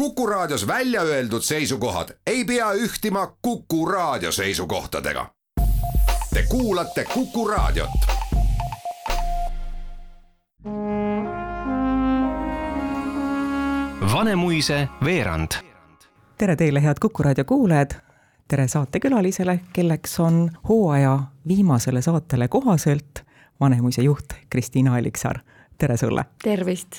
[0.00, 5.26] Kuku Raadios välja öeldud seisukohad ei pea ühtima Kuku Raadio seisukohtadega.
[6.34, 7.90] Te kuulate Kuku Raadiot.
[14.12, 15.52] Vanemuise veerand.
[16.38, 17.90] tere teile, head Kuku Raadio kuulajad.
[18.48, 23.24] tere saatekülalisele, kelleks on hooaja viimasele saatele kohaselt
[23.60, 25.38] Vanemuise juht Kristiina Alliksaar.
[25.78, 26.24] tere sulle.
[26.42, 26.90] tervist.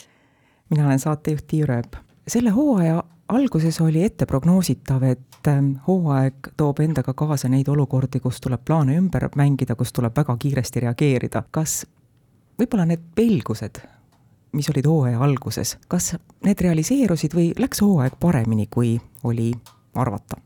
[0.69, 2.10] mina olen saatejuht Tiia Rööp.
[2.27, 8.41] Selle hooaja alguses oli ette prognoositav, et ähm, hooaeg toob endaga kaasa neid olukordi, kus
[8.41, 11.43] tuleb plaane ümber mängida, kus tuleb väga kiiresti reageerida.
[11.51, 11.85] kas
[12.59, 13.81] võib-olla need pelgused,
[14.51, 16.15] mis olid hooaja alguses, kas
[16.45, 19.51] need realiseerusid või läks hooaeg paremini, kui oli
[19.95, 20.37] arvata?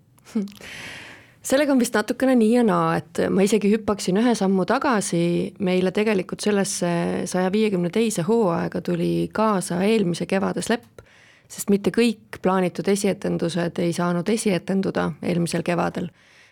[1.45, 5.92] sellega on vist natukene nii ja naa, et ma isegi hüppaksin ühe sammu tagasi, meile
[5.94, 6.92] tegelikult sellesse
[7.30, 11.05] saja viiekümne teise hooaega tuli kaasa eelmise kevade slepp,
[11.52, 16.09] sest mitte kõik plaanitud esietendused ei saanud esietenduda eelmisel kevadel.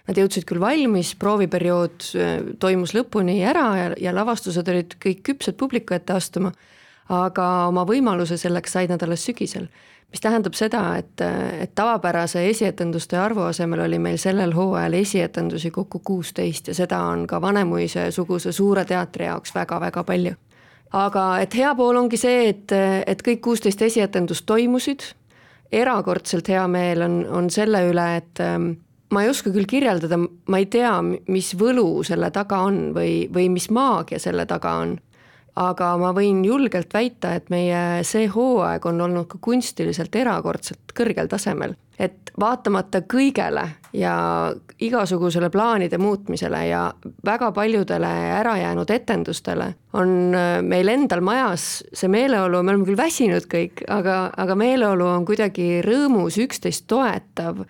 [0.07, 5.57] Nad jõudsid küll valmis, prooviperiood äh, toimus lõpuni ära ja, ja lavastused olid kõik küpsed
[5.59, 6.51] publiku ette astuma,
[7.13, 9.67] aga oma võimaluse selleks said nad alles sügisel
[10.13, 11.21] mis tähendab seda, et,
[11.61, 17.25] et tavapärase esietenduste arvu asemel oli meil sellel hooajal esietendusi kokku kuusteist ja seda on
[17.27, 20.35] ka Vanemuise-suguse suure teatri jaoks väga-väga palju.
[20.93, 25.05] Aga et hea pool ongi see, et, et kõik kuusteist esietendust toimusid,
[25.73, 28.75] erakordselt hea meel on, on selle üle, et ähm,
[29.13, 33.49] ma ei oska küll kirjeldada, ma ei tea, mis võlu selle taga on või, või
[33.53, 34.97] mis maagia selle taga on
[35.59, 41.29] aga ma võin julgelt väita, et meie see hooaeg on olnud ka kunstiliselt erakordselt kõrgel
[41.29, 41.75] tasemel.
[41.99, 44.13] et vaatamata kõigele ja
[44.81, 46.87] igasugusele plaanide muutmisele ja
[47.25, 48.09] väga paljudele
[48.39, 53.85] ära jäänud etendustele, on äh, meil endal majas see meeleolu, me oleme küll väsinud kõik,
[53.87, 57.61] aga, aga meeleolu on kuidagi rõõmus, üksteist toetav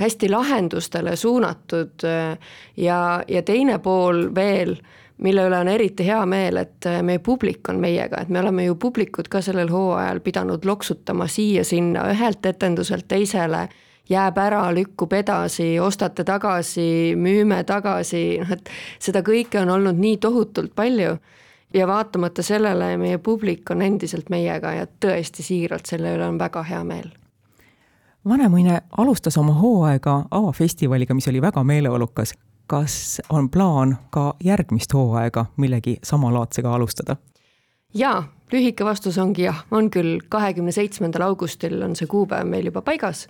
[0.00, 2.38] hästi lahendustele suunatud äh,
[2.76, 4.78] ja, ja teine pool veel
[5.22, 8.64] mille üle on eriti hea meel, et äh, meie publik on meiega, et me oleme
[8.64, 13.68] ju publikut ka sellel hooajal pidanud loksutama siia-sinna, ühelt etenduselt teisele,
[14.10, 20.18] jääb ära, lükkub edasi, ostate tagasi, müüme tagasi, noh et seda kõike on olnud nii
[20.22, 21.16] tohutult palju.
[21.72, 26.60] Ja vaatamata sellele meie publik on endiselt meiega ja tõesti siiralt selle üle on väga
[26.68, 27.08] hea meel.
[28.28, 32.34] Vanemuine alustas oma hooaega avafestivaliga, mis oli väga meeleolukas
[32.66, 37.16] kas on plaan ka järgmist hooaega millegi samalaadsega alustada?
[37.94, 42.82] jaa, lühike vastus ongi jah, on küll, kahekümne seitsmendal augustil on see kuupäev meil juba
[42.82, 43.26] paigas.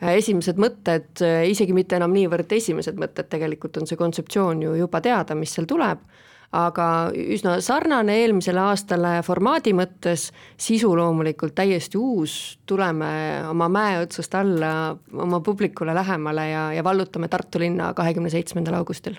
[0.00, 5.34] esimesed mõtted, isegi mitte enam niivõrd esimesed mõtted, tegelikult on see kontseptsioon ju juba teada,
[5.34, 6.04] mis seal tuleb
[6.52, 13.10] aga üsna sarnane eelmisele aastale formaadi mõttes, sisu loomulikult täiesti uus, tuleme
[13.50, 14.70] oma mäe otsast alla
[15.12, 19.18] oma publikule lähemale ja, ja vallutame Tartu linna kahekümne seitsmendal augustil.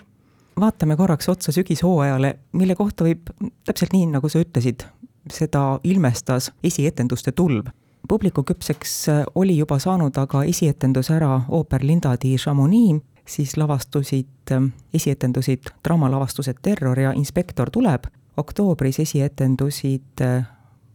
[0.60, 3.30] vaatame korraks otsa sügishooajale, mille kohta võib
[3.64, 4.84] täpselt nii, nagu sa ütlesid,
[5.30, 7.70] seda ilmestas esietenduste tulv
[8.10, 9.06] publiku küpseks
[9.38, 16.58] oli juba saanud aga esietendus ära ooper Linda di Chamonix, siis lavastusid, ähm, esietendusid draamalavastused
[16.62, 20.46] Terror ja Inspektor tuleb, oktoobris esietendusid äh,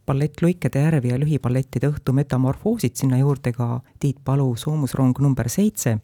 [0.06, 5.98] ballett Luikede järv ja lühiballettide õhtu Metamorfoosid, sinna juurde ka Tiit Palu Soomusrong number seitse.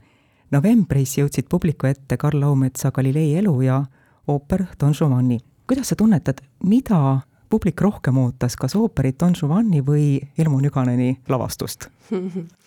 [0.52, 3.84] novembris jõudsid publiku ette Karl Laumetsa Galilei elu ja
[4.28, 5.40] ooper Don Giovanni.
[5.68, 11.90] kuidas sa tunnetad, mida publik rohkem ootas, kas ooperit Don Giovanni või Elmo Nüganeni lavastust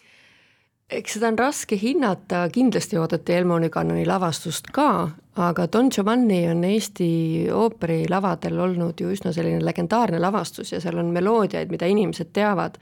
[0.98, 6.64] eks seda on raske hinnata, kindlasti oodati Elmo Nüganeni lavastust ka, aga Don Giovanni on
[6.64, 7.06] Eesti
[7.52, 12.78] ooperilavadel olnud ju üsna selline legendaarne lavastus ja seal on meloodiaid, mida inimesed teavad.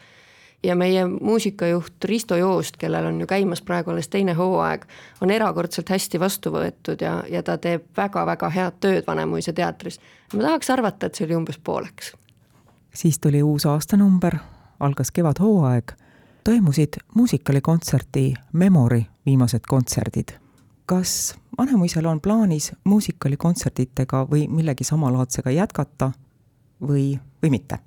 [0.62, 4.84] ja meie muusikajuht Risto Joost, kellel on ju käimas praegu alles teine hooaeg,
[5.20, 9.98] on erakordselt hästi vastu võetud ja, ja ta teeb väga-väga head tööd Vanemuise teatris.
[10.34, 12.12] ma tahaks arvata, et see oli umbes pooleks.
[12.94, 14.38] siis tuli uus aastanumber,
[14.80, 16.01] algas kevadhooaeg
[16.44, 20.28] toimusid muusikaalikontserti Memory viimased kontserdid.
[20.86, 26.10] kas Vanemuisel on plaanis muusikaalikontsertidega või millegi samalaadsega jätkata
[26.88, 27.78] või, või mitte?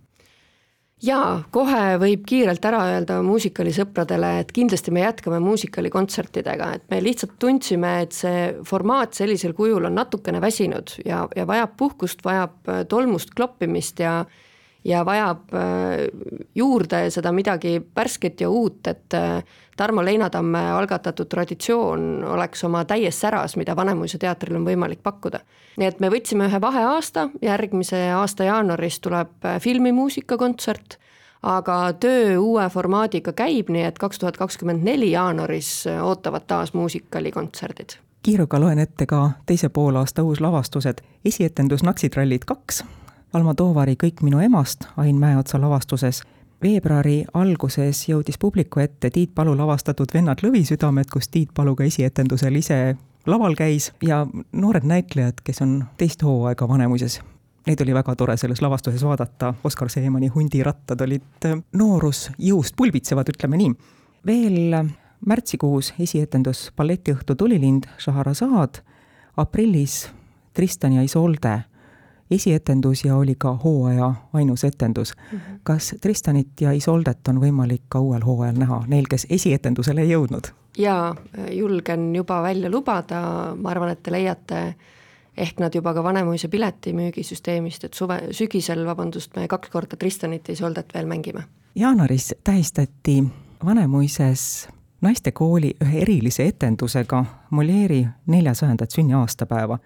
[1.04, 7.36] jaa, kohe võib kiirelt ära öelda muusikalisõpradele, et kindlasti me jätkame muusikalikontsertidega, et me lihtsalt
[7.40, 13.36] tundsime, et see formaat sellisel kujul on natukene väsinud ja, ja vajab puhkust, vajab tolmust
[13.36, 14.24] kloppimist ja
[14.86, 15.62] ja vajab äh,
[16.56, 19.44] juurde seda midagi värsket ja uut, et äh,
[19.78, 25.40] Tarmo Leinatamme algatatud traditsioon oleks oma täies säras, mida Vanemuise teatril on võimalik pakkuda.
[25.78, 31.00] nii et me võtsime ühe vaheaasta, järgmise aasta jaanuaris tuleb äh, filmimuusikakontsert,
[31.44, 37.98] aga töö uue formaadiga käib, nii et kaks tuhat kakskümmend neli jaanuaris ootavad taas muusikakontserdid.
[38.24, 42.84] kiiruga loen ette ka teise poolaasta uuslavastused, esietendus Naksitrallid kaks,
[43.36, 46.22] Alma Toovari Kõik minu emast Ain Mäeotsa lavastuses
[46.64, 52.56] veebruari alguses jõudis publiku ette Tiit Palu lavastatud Vennad Lõvisüdamed, kus Tiit Palu ka esietendusel
[52.56, 52.78] ise
[53.28, 54.22] laval käis ja
[54.56, 57.20] noored näitlejad, kes on teist hooaega Vanemuises.
[57.68, 63.60] Neid oli väga tore selles lavastuses vaadata, Oskar Seemani hundirattad olid äh, noorusjõust pulbitsevad, ütleme
[63.60, 63.76] nii.
[64.26, 64.80] veel
[65.28, 68.80] märtsikuus esietendus balletiõhtu Tulilind, Šahrazad,
[69.36, 70.06] aprillis
[70.54, 71.66] Tristan ja Isolde
[72.32, 75.38] esietendus ja oli ka hooaja ainus etendus mm.
[75.38, 75.60] -hmm.
[75.64, 80.52] kas Tristanit ja Isoldet on võimalik ka uuel hooajal näha, neil, kes esietendusele ei jõudnud?
[80.78, 81.16] jaa,
[81.52, 84.76] julgen juba välja lubada, ma arvan, et te leiate
[85.38, 90.54] ehk nad juba ka Vanemuise piletimüügisüsteemist, et suve, sügisel, vabandust, me kaks korda Tristanit ja
[90.54, 91.44] Isoldet veel mängime.
[91.76, 93.24] jaanuaris tähistati
[93.66, 94.70] Vanemuises
[95.02, 99.80] naistekooli ühe erilise etendusega Molieri neljasajandat sünniaastapäeva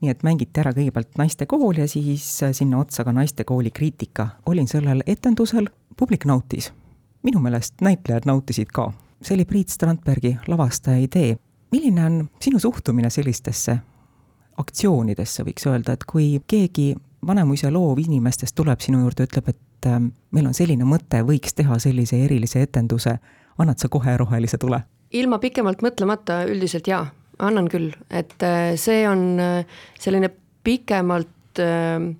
[0.00, 4.28] nii et mängiti ära kõigepealt naistekool ja siis sinna otsa ka naistekooli kriitika.
[4.46, 6.72] olin sellel etendusel, publik nautis.
[7.22, 8.92] minu meelest näitlejad nautisid ka.
[9.22, 11.36] see oli Priit Strandbergi lavastaja idee.
[11.72, 13.78] milline on sinu suhtumine sellistesse
[14.58, 16.94] aktsioonidesse, võiks öelda, et kui keegi
[17.26, 20.00] Vanemuise loovinimestest tuleb sinu juurde, ütleb, et äh,
[20.30, 23.18] meil on selline mõte, võiks teha sellise erilise etenduse,
[23.58, 24.82] annad sa kohe rohelise tule?
[25.10, 27.06] ilma pikemalt mõtlemata üldiselt jaa
[27.40, 30.30] annan küll, et äh, see on äh, selline
[30.64, 32.10] pikemalt äh,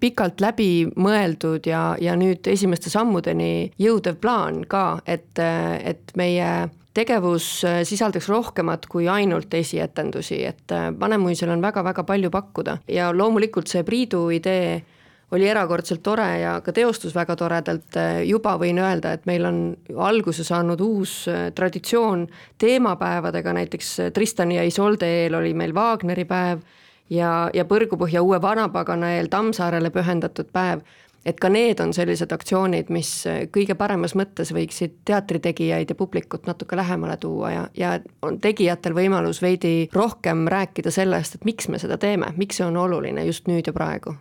[0.00, 6.50] pikalt läbi mõeldud ja, ja nüüd esimeste sammudeni jõudev plaan ka, et, et meie
[6.96, 7.46] tegevus
[7.88, 12.76] sisaldaks rohkemat kui ainult esietendusi, et Vanemuisel on väga-väga palju pakkuda.
[12.92, 14.82] Ja loomulikult see Priidu idee
[15.30, 19.60] oli erakordselt tore ja ka teostus väga toredalt, juba võin öelda, et meil on
[19.96, 22.26] alguse saanud uus äh, traditsioon
[22.58, 26.62] teemapäevadega, näiteks äh, Tristani ja Isolde eel oli meil Wagneri päev
[27.10, 30.84] ja, ja Põrgupõhja uue vanapagana eel Tammsaarele pühendatud päev,
[31.26, 36.46] et ka need on sellised aktsioonid, mis äh, kõige paremas mõttes võiksid teatritegijaid ja publikut
[36.46, 41.82] natuke lähemale tuua ja, ja on tegijatel võimalus veidi rohkem rääkida sellest, et miks me
[41.82, 44.14] seda teeme, miks see on oluline just nüüd ja praegu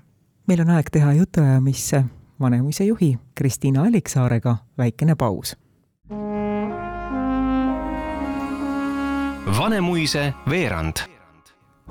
[0.47, 2.03] meil on aeg teha jutuajamisse
[2.39, 5.57] Vanemuise juhi Kristiina Alliksaarega väikene paus.
[9.59, 10.93] Vanemuise veerand.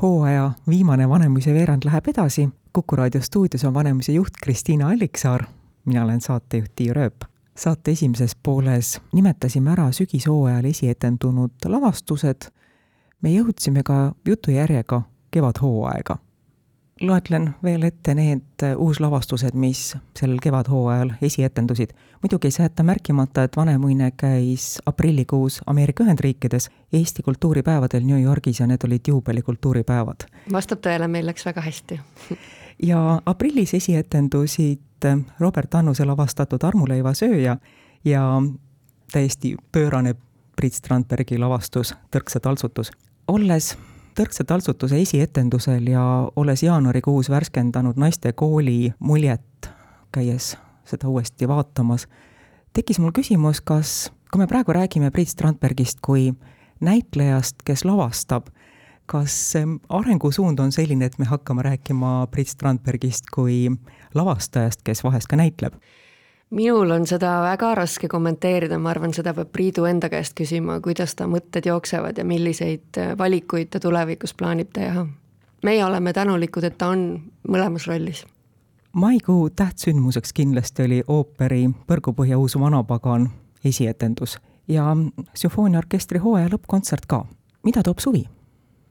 [0.03, 2.49] hooaja viimane Vanemuise veerand läheb edasi.
[2.73, 5.45] kuku raadio stuudios on Vanemuise juht Kristiina Alliksaar.
[5.85, 7.25] mina olen saatejuht Tiia Rööp.
[7.57, 12.51] saate esimeses pooles nimetasime ära sügishooajal esietendunud lavastused.
[13.23, 16.17] me jõudsime ka jutujärjega kevadhooaega
[17.07, 21.91] loetlen veel ette need äh, uuslavastused, mis sellel kevadhooajal esietendusid.
[22.23, 28.61] muidugi ei saa jätta märkimata, et Vanemuine käis aprillikuus Ameerika Ühendriikides Eesti kultuuripäevadel New Yorgis
[28.61, 30.27] ja need olid juubelikultuuripäevad.
[30.53, 32.01] vastab tõele, meil läks väga hästi
[32.91, 37.57] ja aprillis esietendusid äh, Robert Annuse lavastatud Armuleiva sööja
[38.05, 38.43] ja
[39.13, 40.15] täiesti pöörane
[40.57, 42.91] Priit Strandbergi lavastus Tõrksa taltsutus.
[43.29, 43.77] olles
[44.15, 46.03] Tõrksa taltsutuse esietendusel ja
[46.37, 49.71] olles jaanuarikuus värskendanud naistekooli muljet,
[50.15, 50.53] käies
[50.87, 52.07] seda uuesti vaatamas,
[52.73, 56.29] tekkis mul küsimus, kas, kui me praegu räägime Priit Strandbergist kui
[56.85, 58.53] näitlejast, kes lavastab,
[59.11, 59.35] kas
[59.89, 63.67] arengusuund on selline, et me hakkame rääkima Priit Strandbergist kui
[64.15, 65.75] lavastajast, kes vahest ka näitleb?
[66.51, 71.15] Minul on seda väga raske kommenteerida, ma arvan, seda peab Priidu enda käest küsima, kuidas
[71.15, 75.07] ta mõtted jooksevad ja milliseid äh, valikuid ta tulevikus plaanib teha.
[75.65, 78.25] meie oleme tänulikud, et ta on mõlemas rollis.
[78.93, 83.31] maikuu tähtsündmuseks kindlasti oli ooperi Põrgupõhja uus vanapagan
[83.65, 84.97] esietendus ja
[85.35, 87.25] sümfooniaorkestri hooaja lõppkontsert ka.
[87.63, 88.25] mida toob suvi?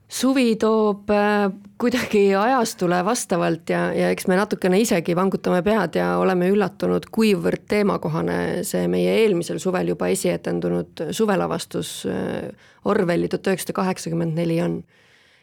[0.08, 6.14] Suvi toob äh, kuidagi ajastule vastavalt ja, ja eks me natukene isegi vangutame pead ja
[6.20, 12.50] oleme üllatunud, kuivõrd teemakohane see meie eelmisel suvel juba esietendunud suvelavastus äh,
[12.84, 14.82] Orwelli tuhat üheksasada kaheksakümmend neli on.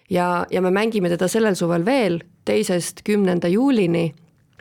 [0.09, 4.13] ja, ja me mängime teda sellel suvel veel teisest kümnenda juulini,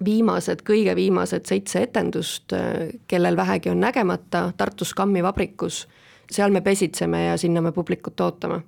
[0.04, 5.86] viimased, kõige viimased seitse etendust, äh, kellel vähegi on nägemata, Tartus Kammi vabrikus,
[6.30, 8.62] seal me pesitseme ja sinna me publikut ootame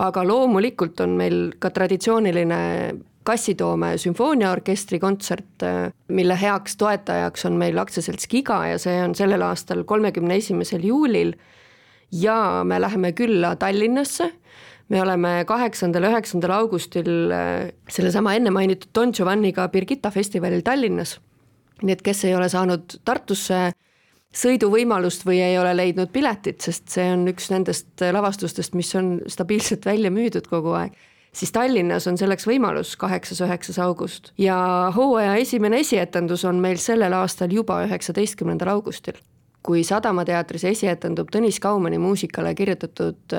[0.00, 2.60] aga loomulikult on meil ka traditsiooniline
[3.24, 5.62] Kassitoome sümfooniaorkestri kontsert,
[6.12, 11.32] mille heaks toetajaks on meil aktsiaselts Giga ja see on sellel aastal kolmekümne esimesel juulil.
[12.12, 14.30] ja me läheme külla Tallinnasse,
[14.88, 17.32] me oleme kaheksandal, üheksandal augustil
[17.88, 21.16] sellesama enne mainitud Don Giovanniga Birgitta festivalil Tallinnas
[21.82, 23.72] nii et kes ei ole saanud Tartusse
[24.34, 29.86] sõiduvõimalust või ei ole leidnud piletit, sest see on üks nendest lavastustest, mis on stabiilselt
[29.86, 30.96] välja müüdud kogu aeg,
[31.34, 34.32] siis Tallinnas on selleks võimalus kaheksas, üheksas august.
[34.38, 34.56] Ja
[34.94, 39.20] hooaja esimene esietendus on meil sellel aastal juba üheksateistkümnendal augustil.
[39.64, 43.32] kui Sadama teatris esietendub Tõnis Kaumani muusikale kirjutatud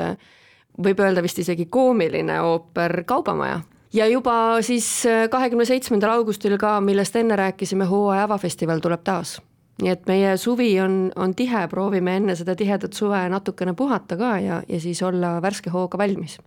[0.81, 3.59] võib öelda vist isegi koomiline ooper Kaubamaja.
[3.93, 9.37] Ja juba siis kahekümne seitsmendal augustil ka, millest enne rääkisime, hooaja avafestival tuleb taas
[9.81, 14.37] nii et meie suvi on, on tihe, proovime enne seda tihedat suve natukene puhata ka
[14.39, 16.39] ja, ja siis olla värske hooga valmis.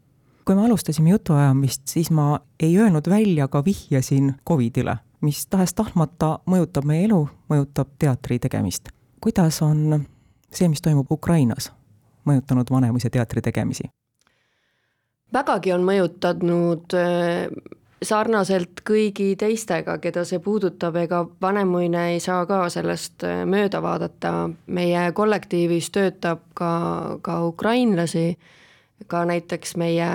[0.44, 6.88] kui me alustasime jutuajamist, siis ma ei öelnud välja, aga vihjasin Covidile, mis tahes-tahtmata mõjutab
[6.88, 8.88] meie elu, mõjutab teatri tegemist.
[9.20, 10.04] kuidas on
[10.52, 11.72] see, mis toimub Ukrainas,
[12.24, 13.90] mõjutanud Vanemuise teatri tegemisi?
[15.32, 16.94] vägagi on mõjutanud
[18.02, 24.50] sarnaselt kõigi teistega, keda see puudutab, ega Vanemuine ei saa ka sellest äh, mööda vaadata,
[24.66, 28.38] meie kollektiivis töötab ka, ka ukrainlasi,
[29.06, 30.08] ka näiteks meie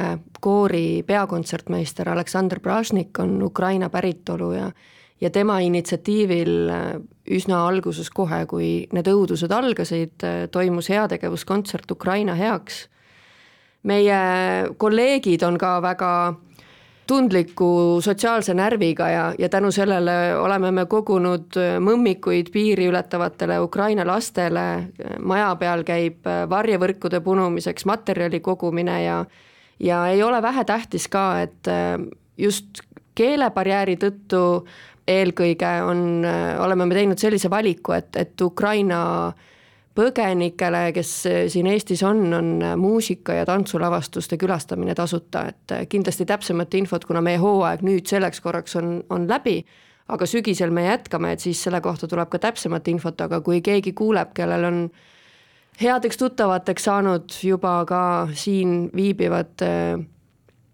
[0.43, 4.71] koori peakontsertmeister Aleksandr Pražnik on Ukraina päritolu ja
[5.23, 6.87] ja tema initsiatiivil äh,
[7.31, 12.87] üsna alguses kohe, kui need õudused algasid, äh, toimus heategevuskontsert Ukraina heaks.
[13.83, 14.17] meie
[14.79, 16.11] kolleegid on ka väga
[17.07, 24.05] tundliku sotsiaalse närviga ja, ja tänu sellele oleme me kogunud äh, mõmmikuid piiri ületavatele Ukraina
[24.07, 24.65] lastele,
[25.19, 29.25] maja peal käib äh, varjevõrkude punumiseks materjali kogumine ja
[29.83, 31.97] ja ei ole vähetähtis ka, et äh,
[32.37, 32.83] just
[33.15, 34.65] keelebarjääri tõttu
[35.07, 36.23] eelkõige on,
[36.63, 39.49] oleme me teinud sellise valiku, et, et Ukraina äh,
[39.93, 41.11] põgenikele, kes
[41.53, 47.37] siin Eestis on, on muusika- ja tantsulavastuste külastamine tasuta, et kindlasti täpsemat infot, kuna meie
[47.37, 49.59] hooaeg nüüd selleks korraks on, on läbi,
[50.09, 53.93] aga sügisel me jätkame, et siis selle kohta tuleb ka täpsemat infot, aga kui keegi
[53.93, 54.79] kuuleb, kellel on
[55.81, 58.01] headeks tuttavateks saanud juba ka
[58.33, 59.61] siin viibivad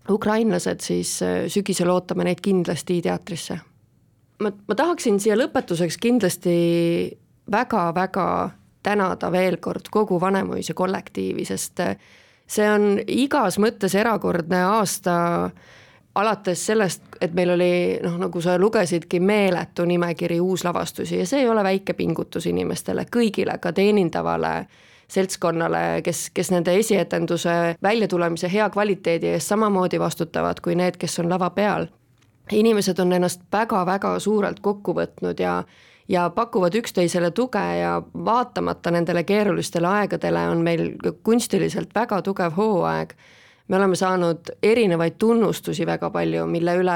[0.09, 3.59] ukrainlased, siis sügisel ootame neid kindlasti teatrisse.
[4.39, 6.55] ma, ma tahaksin siia lõpetuseks kindlasti
[7.51, 8.25] väga-väga
[8.83, 11.97] tänada veel kord kogu Vanemuise kollektiivi, sest eh,
[12.47, 15.15] see on igas mõttes erakordne aasta
[16.15, 21.49] alates sellest, et meil oli noh, nagu sa lugesidki, meeletu nimekiri uuslavastusi ja see ei
[21.49, 24.53] ole väike pingutus inimestele, kõigile, ka teenindavale
[25.09, 31.29] seltskonnale, kes, kes nende esietenduse väljatulemise hea kvaliteedi eest samamoodi vastutavad kui need, kes on
[31.29, 31.87] lava peal.
[32.51, 35.63] Inimesed on ennast väga-väga suurelt kokku võtnud ja
[36.09, 40.91] ja pakuvad üksteisele tuge ja vaatamata nendele keerulistele aegadele on meil
[41.23, 43.13] kunstiliselt väga tugev hooaeg.
[43.67, 46.95] me oleme saanud erinevaid tunnustusi väga palju, mille üle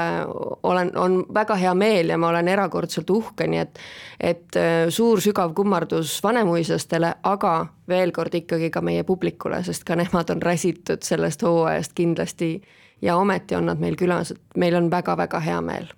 [0.62, 3.78] olen, on väga hea meel ja ma olen erakordselt uhke, nii et
[4.20, 9.94] et äh, suur sügav kummardus vanemuislastele, aga veel kord ikkagi ka meie publikule, sest ka
[9.96, 12.62] nemad on räsitud sellest hooajast kindlasti
[13.04, 15.92] ja ometi on nad meil külas, et meil on väga-väga hea meel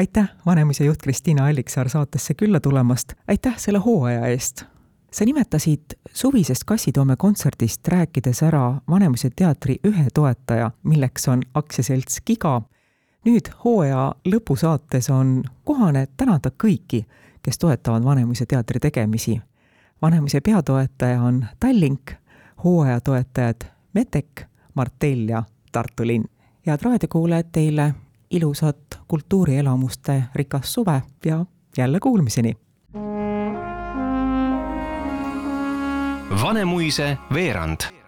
[0.00, 4.64] aitäh, Vanemuise juht Kristiina Alliksaar saatesse külla tulemast, aitäh selle hooaja eest!
[5.12, 5.82] sa nimetasid
[6.12, 12.62] suvisest Kassitoome kontserdist rääkides ära Vanemuise teatri ühe toetaja, milleks on aktsiaselts Giga.
[13.24, 17.04] nüüd hooaja lõpusaates on kohane tänada kõiki,
[17.42, 19.40] kes toetavad Vanemuise teatri tegemisi.
[20.02, 22.10] Vanemuise peatoetaja on Tallink,
[22.64, 26.24] hooaja toetajad Metek, Martell ja Tartu linn.
[26.66, 27.94] head raadiokuulajad, teile
[28.30, 31.44] ilusat kultuurielamuste rikast suve ja
[31.76, 32.56] jälle kuulmiseni!
[36.42, 37.99] Vanemuise veerand